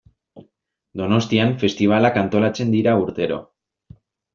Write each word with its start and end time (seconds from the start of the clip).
Donostian 1.01 1.55
festibalak 1.65 2.21
antolatzen 2.25 2.77
dira 2.79 3.01
urtero. 3.07 3.43